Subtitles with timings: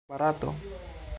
[0.09, 0.49] Barato?